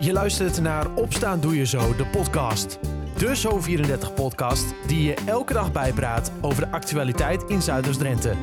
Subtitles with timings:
[0.00, 2.78] Je luistert naar Opstaan Doe Je Zo, de podcast.
[3.16, 8.34] De Zo34-podcast die je elke dag bijpraat over de actualiteit in Zuiders-Drenthe.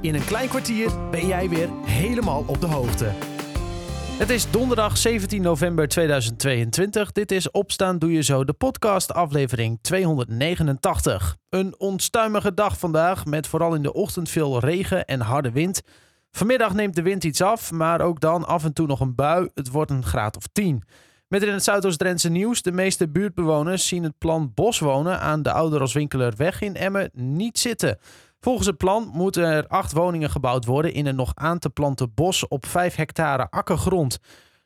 [0.00, 3.10] In een klein kwartier ben jij weer helemaal op de hoogte.
[4.18, 7.12] Het is donderdag 17 november 2022.
[7.12, 11.36] Dit is Opstaan Doe Je Zo, de podcast aflevering 289.
[11.48, 15.82] Een onstuimige dag vandaag met vooral in de ochtend veel regen en harde wind.
[16.36, 19.48] Vanmiddag neemt de wind iets af, maar ook dan af en toe nog een bui.
[19.54, 20.82] Het wordt een graad of 10.
[21.28, 22.62] Met in het Zuidoost-Drentse nieuws.
[22.62, 27.98] De meeste buurtbewoners zien het plan boswonen aan de Ouderoswinkelerweg in Emmen niet zitten.
[28.40, 32.14] Volgens het plan moeten er acht woningen gebouwd worden in een nog aan te planten
[32.14, 34.18] bos op 5 hectare akkergrond.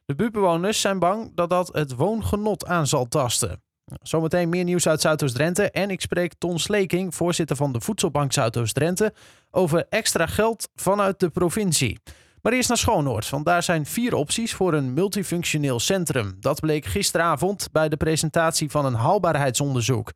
[0.05, 3.66] De buurtbewoners zijn bang dat dat het woongenot aan zal tasten.
[4.03, 5.71] Zometeen meer nieuws uit Zuidoost-Drenthe.
[5.71, 9.13] En ik spreek Ton Sleking, voorzitter van de Voedselbank Zuidoost-Drenthe,
[9.51, 11.99] over extra geld vanuit de provincie.
[12.43, 16.37] Maar eerst naar Schoonoord, want daar zijn vier opties voor een multifunctioneel centrum.
[16.41, 20.13] Dat bleek gisteravond bij de presentatie van een haalbaarheidsonderzoek.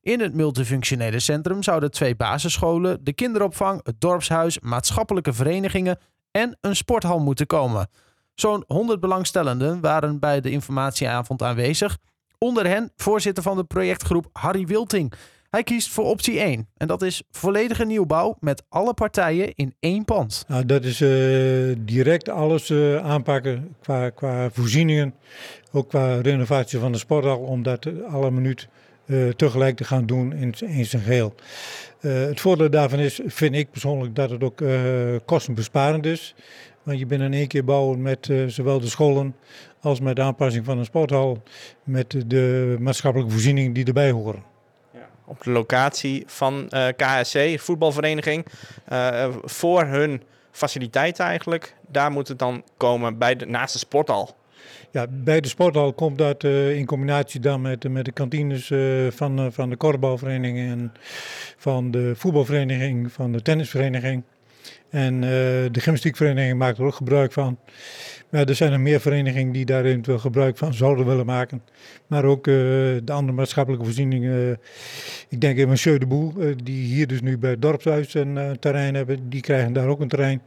[0.00, 5.98] In het multifunctionele centrum zouden twee basisscholen, de kinderopvang, het dorpshuis, maatschappelijke verenigingen
[6.30, 7.88] en een sporthal moeten komen.
[8.34, 11.98] Zo'n 100 belangstellenden waren bij de informatieavond aanwezig.
[12.42, 15.12] Onder hen voorzitter van de projectgroep Harry Wilting.
[15.50, 20.04] Hij kiest voor optie 1 en dat is volledige nieuwbouw met alle partijen in één
[20.04, 20.44] pand.
[20.48, 25.14] Nou, dat is uh, direct alles uh, aanpakken qua, qua voorzieningen,
[25.72, 28.68] ook qua renovatie van de sporthal, om dat alle minuut
[29.06, 31.34] uh, tegelijk te gaan doen in, in zijn geheel.
[32.00, 34.62] het voordeel daarvan is, vind ik persoonlijk, dat het ook
[35.24, 36.34] kostenbesparend is.
[36.82, 39.36] Want je bent in één keer bouwen met zowel de scholen
[39.80, 41.42] als met de aanpassing van een sporthal,
[41.84, 44.50] met de maatschappelijke voorzieningen die erbij horen
[45.32, 48.46] op de locatie van uh, KSC, voetbalvereniging,
[48.92, 51.74] uh, voor hun faciliteiten eigenlijk.
[51.88, 54.36] Daar moet het dan komen bij de, naast de sporthal.
[54.90, 58.72] Ja, bij de sporthal komt dat uh, in combinatie dan met, met de kantines
[59.16, 60.92] van, van de korfbalvereniging en
[61.56, 64.22] van de voetbalvereniging, van de tennisvereniging.
[64.92, 67.58] En de gymnastiekvereniging maakt er ook gebruik van.
[68.32, 71.62] Maar er zijn er meer verenigingen die daar eventueel gebruik van zouden willen maken.
[72.06, 72.54] Maar ook uh,
[73.04, 74.38] de andere maatschappelijke voorzieningen.
[74.38, 74.50] Uh,
[75.28, 78.94] ik denk in Monsieur de Boel, die hier dus nu bij het dorpshuis een terrein
[78.94, 79.28] hebben.
[79.28, 80.42] Die krijgen daar ook een terrein.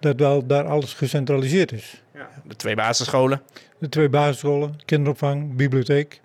[0.00, 2.02] Dat wel daar alles gecentraliseerd is.
[2.14, 3.42] Ja, de twee basisscholen.
[3.78, 6.20] De twee basisscholen, kinderopvang, bibliotheek.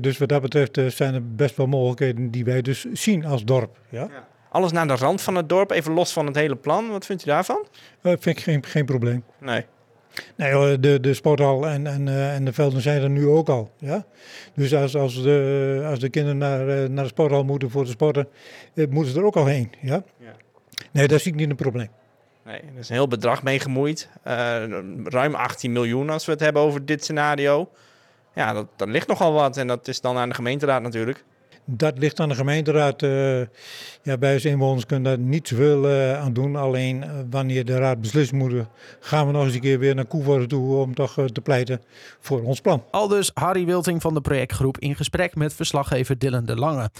[0.00, 3.78] dus wat dat betreft zijn er best wel mogelijkheden die wij dus zien als dorp.
[3.88, 4.08] Ja?
[4.10, 4.30] ja.
[4.52, 6.90] Alles naar de rand van het dorp, even los van het hele plan.
[6.90, 7.66] Wat vindt u daarvan?
[8.02, 9.24] vind ik geen, geen probleem.
[9.40, 9.64] Nee.
[10.36, 13.70] Nee, de, de sporthal en, en, eh, en de velden zijn er nu ook al.
[13.78, 14.04] Ja?
[14.54, 17.90] Dus als, als, de, als de kinderen naar, eh, naar de sporthal moeten voor te
[17.90, 18.28] sporten,
[18.74, 19.72] moeten ze er ook al heen.
[19.80, 20.02] Ja?
[20.18, 20.32] ja.
[20.90, 21.90] Nee, daar zie ik niet een probleem.
[22.44, 24.08] Nee, er is een heel bedrag mee gemoeid.
[25.04, 27.68] ruim 18 miljoen als we het hebben over dit scenario.
[28.34, 31.24] Ja, dat, dat ligt nogal wat en dat is dan aan de gemeenteraad natuurlijk.
[31.64, 33.02] Dat ligt aan de gemeenteraad.
[33.02, 33.38] Uh,
[34.02, 36.56] ja, wij als inwoners kunnen daar niet zoveel aan doen.
[36.56, 38.54] Alleen uh, wanneer de raad beslist moet,
[39.00, 41.80] gaan we nog eens een keer weer naar Koevoorde toe om toch te pleiten
[42.20, 42.84] voor ons plan.
[42.90, 46.90] Aldus Harry Wilting van de projectgroep in gesprek met verslaggever Dylan de Lange.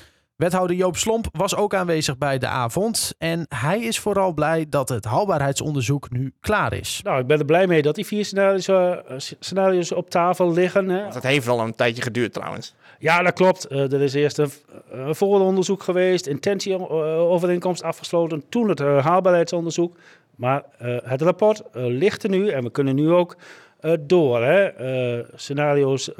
[0.42, 3.14] Wethouder Joop Slomp was ook aanwezig bij de avond.
[3.18, 7.00] En hij is vooral blij dat het haalbaarheidsonderzoek nu klaar is.
[7.02, 10.88] Nou, ik ben er blij mee dat die vier scenario's, uh, scenario's op tafel liggen.
[10.88, 11.08] Hè.
[11.10, 12.74] Dat heeft al een tijdje geduurd trouwens.
[12.98, 13.72] Ja, dat klopt.
[13.72, 14.50] Uh, er is eerst een,
[14.90, 19.96] een vooronderzoek geweest, intentieovereenkomst afgesloten, toen het uh, haalbaarheidsonderzoek.
[20.34, 20.62] Maar
[21.04, 23.36] het rapport ligt er nu en we kunnen nu ook
[24.00, 24.42] door.
[24.42, 24.70] Hè.
[25.34, 26.10] scenario's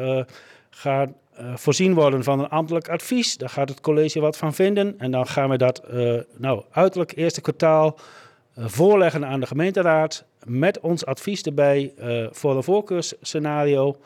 [0.70, 3.36] gaan uh, voorzien worden van een ambtelijk advies.
[3.36, 4.94] Daar gaat het college wat van vinden.
[4.98, 7.98] En dan gaan we dat uh, nou, uiterlijk eerste kwartaal
[8.58, 10.24] uh, voorleggen aan de gemeenteraad.
[10.44, 11.92] Met ons advies erbij
[12.30, 13.96] voor een voorkeursscenario.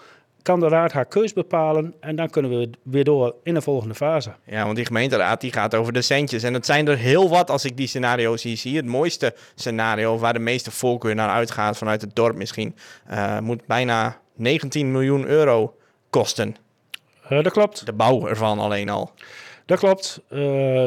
[0.43, 3.95] Kan de raad haar keus bepalen en dan kunnen we weer door in de volgende
[3.95, 4.31] fase.
[4.45, 6.43] Ja, want die gemeenteraad die gaat over de centjes.
[6.43, 8.77] En het zijn er heel wat als ik die scenario's hier zie.
[8.77, 12.75] Het mooiste scenario waar de meeste voorkeur naar uitgaat vanuit het dorp misschien...
[13.41, 15.77] moet bijna 19 miljoen euro
[16.11, 16.57] kosten.
[17.31, 17.87] Uh, dat klopt.
[17.87, 19.11] De bouw ervan alleen al.
[19.67, 20.21] Dat klopt.
[20.31, 20.87] Uh,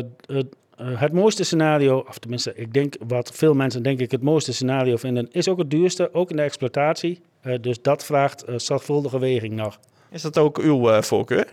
[0.78, 4.96] het mooiste scenario, of tenminste, ik denk wat veel mensen denk ik het mooiste scenario
[4.96, 7.22] vinden, is ook het duurste, ook in de exploitatie.
[7.62, 9.80] dus dat vraagt zorgvuldige weging nog.
[10.10, 11.48] Is dat ook uw voorkeur?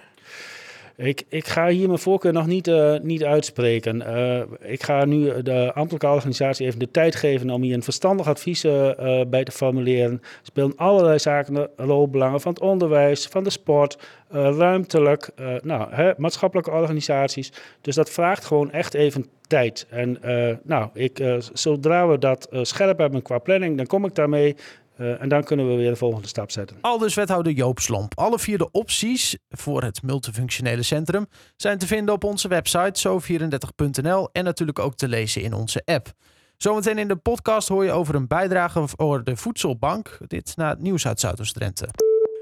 [0.96, 3.96] Ik, ik ga hier mijn voorkeur nog niet, uh, niet uitspreken.
[3.96, 8.28] Uh, ik ga nu de ambtelijke organisatie even de tijd geven om hier een verstandig
[8.28, 8.90] advies uh,
[9.28, 10.12] bij te formuleren.
[10.12, 13.98] Er spelen allerlei zaken een rol, belangen van het onderwijs, van de sport,
[14.30, 15.30] ruimtelijk,
[15.62, 17.52] nou, hè, maatschappelijke organisaties.
[17.80, 19.86] Dus dat vraagt gewoon echt even tijd.
[19.90, 20.18] En
[20.62, 24.56] nou, ik, zodra we dat scherp hebben qua planning, dan kom ik daarmee.
[24.98, 26.76] Uh, en dan kunnen we weer de volgende stap zetten.
[26.80, 28.18] Al dus wethouder Joop Slomp.
[28.18, 31.26] Alle vier de opties voor het multifunctionele centrum
[31.56, 36.12] zijn te vinden op onze website zo34.nl en natuurlijk ook te lezen in onze app.
[36.56, 40.18] Zometeen in de podcast hoor je over een bijdrage voor de voedselbank.
[40.26, 41.88] Dit na het nieuws uit Zuidoost-Drenthe.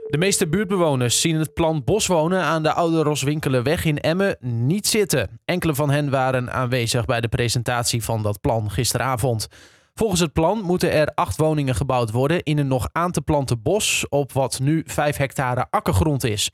[0.09, 5.41] De meeste buurtbewoners zien het plan boswonen aan de Oude Roswinkelenweg in Emmen niet zitten.
[5.45, 9.49] Enkele van hen waren aanwezig bij de presentatie van dat plan gisteravond.
[9.95, 13.63] Volgens het plan moeten er acht woningen gebouwd worden in een nog aan te planten
[13.63, 16.51] bos op wat nu 5 hectare akkergrond is.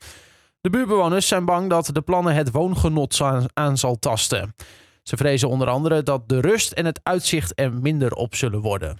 [0.61, 3.21] De buurtbewoners zijn bang dat de plannen het woongenot
[3.53, 4.55] aan zal tasten.
[5.03, 8.99] Ze vrezen onder andere dat de rust en het uitzicht er minder op zullen worden.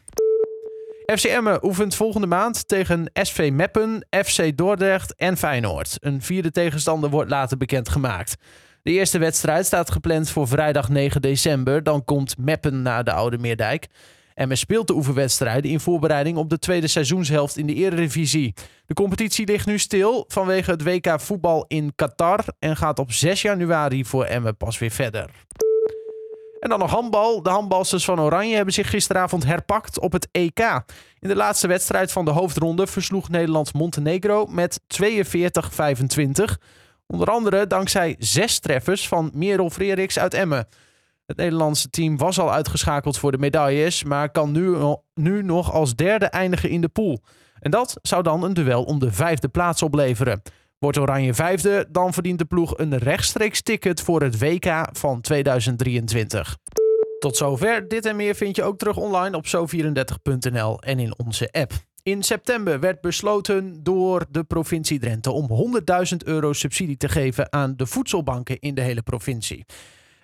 [1.06, 5.98] FCM oefent volgende maand tegen SV Meppen, FC Dordrecht en Feyenoord.
[6.00, 8.36] Een vierde tegenstander wordt later bekendgemaakt.
[8.84, 11.84] De eerste wedstrijd staat gepland voor vrijdag 9 december.
[11.84, 13.88] Dan komt Meppen naar de Oude Meerdijk.
[14.48, 18.54] Men speelt de oefenwedstrijden in voorbereiding op de tweede seizoenshelft in de Eredivisie.
[18.86, 23.42] De competitie ligt nu stil vanwege het WK voetbal in Qatar en gaat op 6
[23.42, 25.30] januari voor Emmen pas weer verder.
[26.60, 27.42] En dan nog handbal.
[27.42, 30.60] De handbalsters van Oranje hebben zich gisteravond herpakt op het EK.
[31.20, 35.04] In de laatste wedstrijd van de hoofdronde versloeg Nederland Montenegro met 42-25.
[37.08, 40.68] Onder andere dankzij zes treffers van Merel Frederiks uit Emmen.
[41.31, 44.75] Het Nederlandse team was al uitgeschakeld voor de medailles, maar kan nu,
[45.13, 47.19] nu nog als derde eindigen in de pool.
[47.60, 50.42] En dat zou dan een duel om de vijfde plaats opleveren.
[50.80, 56.57] Wordt Oranje vijfde, dan verdient de ploeg een rechtstreeks ticket voor het WK van 2023.
[57.19, 57.88] Tot zover.
[57.88, 61.72] Dit en meer vind je ook terug online op zo34.nl en in onze app.
[62.04, 65.74] In september werd besloten door de provincie Drenthe om
[66.12, 69.66] 100.000 euro subsidie te geven aan de voedselbanken in de hele provincie.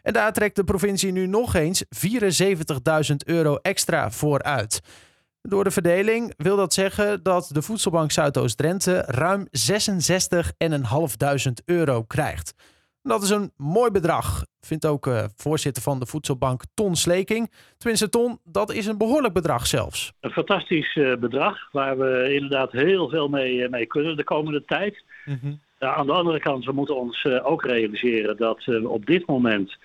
[0.08, 4.82] En daar trekt de provincie nu nog eens 74.000 euro extra voor uit.
[5.42, 9.50] Door de verdeling wil dat zeggen dat de Voedselbank Zuidoost-Drenthe ruim 66.500
[11.66, 12.54] euro krijgt.
[13.02, 17.52] Dat is een mooi bedrag, vindt ook uh, voorzitter van de Voedselbank Ton Sleking.
[17.78, 20.14] Tenminste, Ton, dat is een behoorlijk bedrag zelfs.
[20.20, 24.66] Een fantastisch uh, bedrag waar we inderdaad heel veel mee, uh, mee kunnen de komende
[24.66, 25.04] tijd.
[25.26, 25.60] Mm -hmm.
[25.80, 29.78] aan de andere kant, we moeten ons ook realiseren dat we op dit moment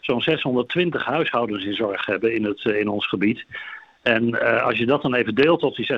[0.00, 3.44] zo'n 620 huishoudens in zorg hebben in, het, in ons gebied.
[4.02, 5.92] En uh, als je dat dan even deelt op die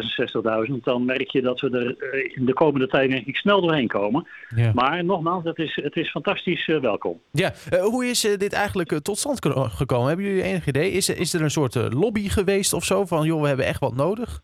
[0.68, 3.60] 66.000, dan merk je dat we er uh, in de komende tijd denk ik snel
[3.60, 4.28] doorheen komen.
[4.56, 4.72] Ja.
[4.74, 7.20] Maar nogmaals, het is, het is fantastisch uh, welkom.
[7.32, 10.06] Ja, hoe is dit eigenlijk tot stand gekomen?
[10.06, 10.90] Hebben jullie enig idee?
[10.90, 13.94] Is, is er een soort lobby geweest of zo van joh, we hebben echt wat
[13.94, 14.42] nodig?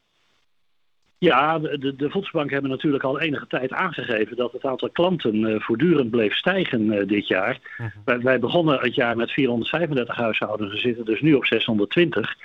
[1.19, 6.11] Ja, de, de voedselbanken hebben natuurlijk al enige tijd aangegeven dat het aantal klanten voortdurend
[6.11, 7.59] bleef stijgen dit jaar.
[7.77, 7.87] -huh.
[8.05, 12.37] wij, wij begonnen het jaar met 435 huishoudens, we zitten dus nu op 620.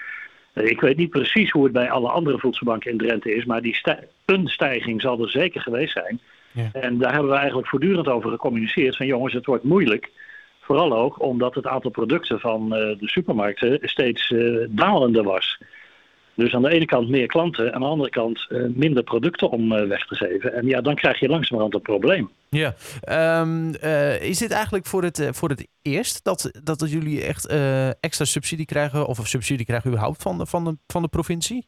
[0.53, 3.75] Ik weet niet precies hoe het bij alle andere voedselbanken in Drenthe is, maar die
[3.75, 6.19] stij een stijging zal er zeker geweest zijn.
[6.73, 10.11] En daar hebben we eigenlijk voortdurend over gecommuniceerd van jongens, het wordt moeilijk.
[10.59, 15.59] Vooral ook omdat het aantal producten van de supermarkten steeds uh, dalende was.
[16.35, 19.69] Dus aan de ene kant meer klanten, aan de andere kant uh, minder producten om
[19.69, 20.53] weg te geven.
[20.53, 22.29] En ja, dan krijg je langzamerhand een probleem.
[22.49, 22.73] Ja,
[23.41, 23.69] um,
[24.21, 27.45] is dit eigenlijk voor het, voor het eerst dat, dat jullie echt
[27.99, 31.67] extra subsidie krijgen, of subsidie krijgen überhaupt van de, van de, van de provincie?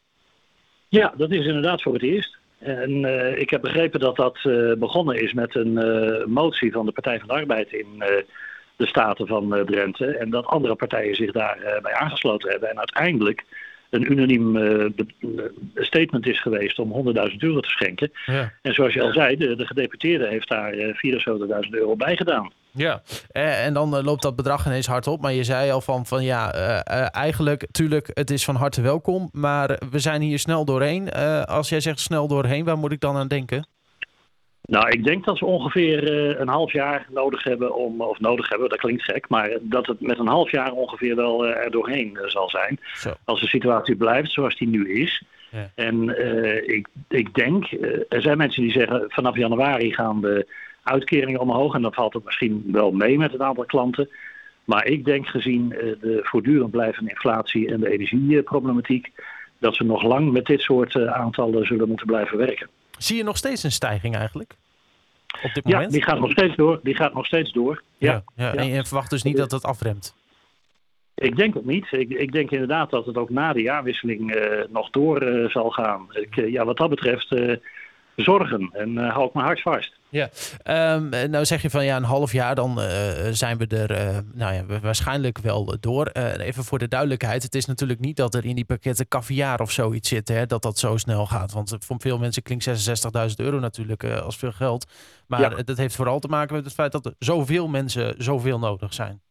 [0.89, 2.37] Ja, dat is inderdaad voor het eerst.
[2.59, 6.85] En uh, ik heb begrepen dat dat uh, begonnen is met een uh, motie van
[6.85, 7.87] de Partij van de Arbeid in
[8.75, 10.05] de Staten van Drenthe.
[10.05, 12.69] En dat andere partijen zich daarbij bij aangesloten hebben.
[12.69, 13.43] En uiteindelijk
[13.95, 14.85] een unaniem uh,
[15.75, 18.11] statement is geweest om 100.000 euro te schenken.
[18.25, 18.51] Ja.
[18.61, 20.85] En zoals je al zei, de, de gedeputeerde heeft daar uh,
[21.65, 22.51] 74.000 euro bij gedaan.
[22.71, 25.21] Ja, en dan loopt dat bedrag ineens hard op.
[25.21, 29.29] Maar je zei al van, van ja, uh, eigenlijk, tuurlijk, het is van harte welkom.
[29.31, 31.09] Maar we zijn hier snel doorheen.
[31.45, 33.67] als jij zegt snel doorheen, waar moet ik dan aan denken?
[34.65, 38.49] Nou, ik denk dat we ongeveer uh, een half jaar nodig hebben om, of nodig
[38.49, 41.71] hebben, dat klinkt gek, maar dat het met een half jaar ongeveer wel uh, er
[41.71, 42.79] doorheen uh, zal zijn.
[42.93, 43.13] Zo.
[43.23, 45.23] Als de situatie blijft zoals die nu is.
[45.51, 45.69] Ja.
[45.75, 46.09] En
[46.67, 47.71] ik, ik denk,
[48.09, 50.47] er zijn mensen die zeggen vanaf januari gaan de
[50.83, 54.09] uitkeringen omhoog en dan valt het misschien wel mee met het aantal klanten.
[54.63, 59.11] Maar ik denk gezien de voortdurend blijvende inflatie en de energieproblematiek,
[59.59, 62.69] dat we nog lang met dit soort aantallen zullen moeten blijven werken.
[62.97, 64.55] Zie je nog steeds een stijging eigenlijk?
[65.43, 65.91] Op dit ja, moment?
[65.91, 66.79] die gaat nog steeds door.
[66.83, 67.83] Die gaat nog steeds door.
[67.97, 68.55] Ja, ja, ja.
[68.55, 70.15] En je verwacht dus niet dat het afremt?
[71.15, 71.87] Ik denk het niet.
[71.91, 75.69] Ik, ik denk inderdaad dat het ook na de jaarwisseling uh, nog door uh, zal
[75.69, 76.07] gaan.
[76.09, 77.31] Ik, uh, ja, wat dat betreft
[78.15, 78.69] zorgen.
[78.73, 79.93] En uh, hou ik mijn hart vast.
[80.09, 80.29] Ja,
[80.95, 82.85] um, nou zeg je van ja, een half jaar dan uh,
[83.31, 86.07] zijn we er uh, nou ja, waarschijnlijk wel door.
[86.37, 89.71] even voor de duidelijkheid, het is natuurlijk niet dat er in die pakketten caviar of
[89.71, 91.51] zoiets zit, hè, dat dat zo snel gaat.
[91.51, 92.67] Want voor veel mensen klinkt
[93.29, 94.91] 66.000 euro natuurlijk als veel geld.
[95.27, 95.49] Maar ja.
[95.49, 99.21] dat heeft vooral te maken met het feit dat er zoveel mensen zoveel nodig zijn.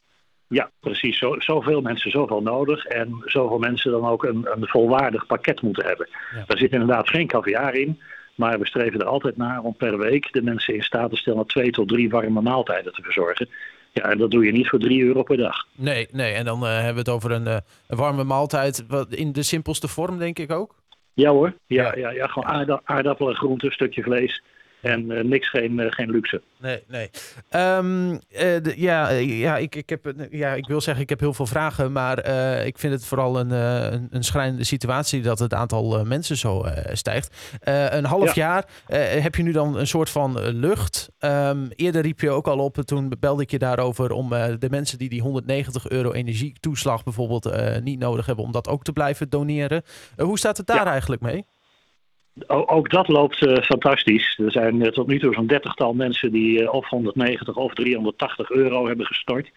[0.49, 1.19] Ja, precies.
[1.19, 2.85] Zo, zoveel mensen zoveel nodig.
[2.85, 6.09] En zoveel mensen dan ook een, een volwaardig pakket moeten hebben.
[6.35, 6.45] Ja.
[6.47, 8.01] Daar zit inderdaad geen caviar in.
[8.35, 11.47] Maar we streven er altijd naar om per week de mensen in staat te stellen
[11.47, 13.49] twee tot drie warme maaltijden te verzorgen.
[13.93, 15.67] Ja, en dat doe je niet voor drie euro per dag.
[15.75, 16.33] Nee, nee.
[16.33, 19.89] En dan uh, hebben we het over een, uh, een warme maaltijd in de simpelste
[19.89, 20.75] vorm, denk ik ook.
[21.15, 21.97] Ja hoor, ja, ja.
[21.97, 24.43] ja, ja gewoon aarda aardappelen, groenten, stukje vlees.
[24.85, 26.43] En uh, niks, geen, uh, geen luxe.
[26.61, 27.11] Nee, nee.
[27.51, 31.35] Um, uh, de, ja, ja, ik, ik heb, ja, ik wil zeggen, ik heb heel
[31.35, 31.93] veel vragen.
[31.93, 32.19] Maar
[32.67, 37.59] ik vind het vooral een, een, een, schrijnende situatie dat het aantal mensen zo stijgt.
[37.61, 38.43] een half ja.
[38.43, 38.65] jaar
[39.21, 41.11] heb je nu dan een soort van lucht.
[41.21, 44.99] Um, eerder riep je ook al op, toen belde ik je daarover om de mensen
[44.99, 49.83] die die 190 euro energietoeslag bijvoorbeeld niet nodig hebben, om dat ook te blijven doneren.
[50.17, 50.91] hoe staat het daar ja.
[50.91, 51.45] eigenlijk mee?
[52.47, 54.39] Ook dat loopt uh, fantastisch.
[54.39, 58.51] Er zijn uh, tot nu toe zo'n dertigtal mensen die uh, of 190 of 380
[58.51, 59.51] euro hebben gestort.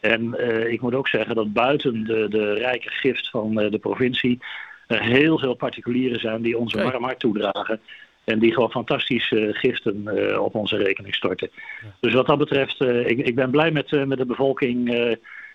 [0.00, 0.34] En
[0.70, 4.38] ik moet ook zeggen dat buiten de, de rijke gift van de provincie
[4.86, 7.80] er heel veel particulieren zijn die onze warm hart toedragen.
[8.24, 10.08] En die gewoon fantastische giften
[10.42, 11.50] op onze rekening storten.
[12.00, 14.90] Dus wat dat betreft, ik, ik, ben blij met, met de bevolking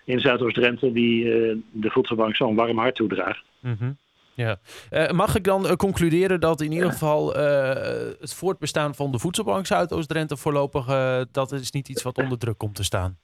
[0.04, 1.24] in Zuidoost-Drenthe die
[1.70, 3.44] de voedselbank zo'n warm hart toedraagt.
[3.60, 3.96] Mm -hmm.
[4.36, 4.58] Ja.
[4.90, 7.42] Uh, mag ik dan uh, concluderen dat in ieder geval uh,
[8.20, 10.86] het voortbestaan van de voedselbank Zuidoost-Drenthe voorlopig
[11.30, 13.18] dat is niet iets wat onder druk komt te staan?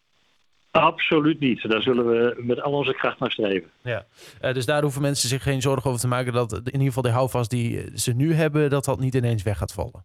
[0.70, 1.68] Absoluut niet.
[1.70, 3.70] Daar zullen we met al onze kracht naar streven.
[3.82, 4.06] Ja.
[4.52, 7.10] dus daar hoeven mensen zich geen zorgen over te maken dat in ieder geval de
[7.10, 10.04] houvast die ze nu hebben, dat dat niet ineens weg gaat vallen.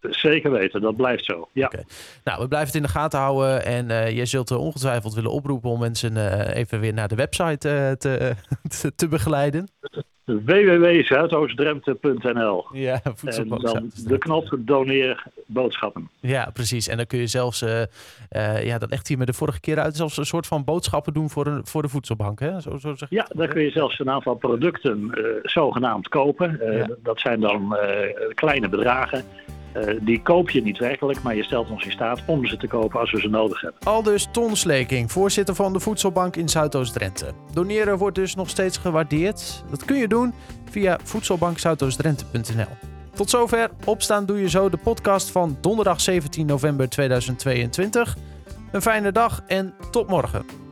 [0.00, 1.48] Zeker weten, dat blijft zo.
[1.52, 1.66] Ja.
[1.66, 1.84] Okay.
[2.24, 3.64] Nou, we blijven het in de gaten houden.
[3.64, 7.68] En uh, jij zult ongetwijfeld willen oproepen om mensen uh, even weer naar de website
[7.68, 8.34] uh, te,
[8.80, 9.68] te, te begeleiden
[10.24, 16.10] www.zuidoostdrenthe.nl Ja, En dan de knop doneer boodschappen.
[16.20, 16.88] Ja, precies.
[16.88, 17.64] En dan kun je zelfs,
[18.62, 21.30] ja, dat legt hij me de vorige keer uit, zelfs een soort van boodschappen doen
[21.30, 22.40] voor, een, voor de voedselbank.
[22.40, 22.60] Hè?
[22.60, 25.10] Zo, zo zeg ja, daar kun je zelfs een aantal producten
[25.42, 26.60] zogenaamd kopen.
[26.72, 26.88] Ja.
[27.02, 27.76] Dat zijn dan
[28.34, 29.24] kleine bedragen.
[29.76, 32.66] Uh, die koop je niet werkelijk, maar je stelt ons in staat om ze te
[32.66, 33.80] kopen als we ze nodig hebben.
[33.82, 37.32] Aldus Ton Sleking, voorzitter van de Voedselbank in Zuidoost-Drenthe.
[37.52, 39.64] Doneren wordt dus nog steeds gewaardeerd.
[39.70, 40.34] Dat kun je doen
[40.70, 42.88] via voedselbankzuidoostdrenthe.nl.
[43.14, 43.70] Tot zover.
[43.84, 48.16] Opstaan doe je zo de podcast van donderdag 17 november 2022.
[48.72, 50.67] Een fijne dag en tot morgen.